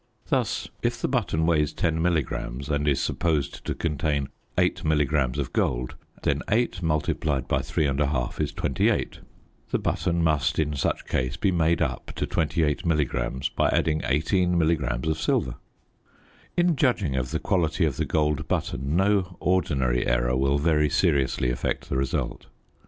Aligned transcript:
Thus, 0.29 0.67
if 0.81 0.99
the 0.99 1.07
button 1.07 1.45
weighs 1.45 1.73
10 1.73 2.01
milligrams 2.01 2.69
and 2.69 2.87
is 2.87 2.99
supposed 2.99 3.63
to 3.65 3.75
contain 3.75 4.29
8 4.57 4.83
milligrams 4.83 5.37
of 5.37 5.53
gold, 5.53 5.93
then 6.23 6.41
8 6.49 6.81
multiplied 6.81 7.47
by 7.47 7.61
3 7.61 7.85
1/2 7.85 8.41
is 8.41 8.51
28; 8.51 9.19
the 9.69 9.77
button 9.77 10.23
must, 10.23 10.57
in 10.57 10.75
such 10.75 11.05
case, 11.05 11.37
be 11.37 11.51
made 11.51 11.83
up 11.83 12.13
to 12.15 12.25
28 12.25 12.83
milligrams 12.83 13.49
by 13.49 13.69
adding 13.69 14.01
18 14.03 14.57
milligrams 14.57 15.07
of 15.07 15.19
silver. 15.21 15.57
In 16.57 16.75
judging 16.75 17.15
of 17.15 17.29
the 17.29 17.37
quality 17.37 17.85
of 17.85 17.97
the 17.97 18.05
gold 18.05 18.47
button, 18.47 18.95
no 18.95 19.37
ordinary 19.39 20.07
error 20.07 20.35
will 20.35 20.57
very 20.57 20.89
seriously 20.89 21.51
affect 21.51 21.89
the 21.89 21.95
result. 21.97 22.47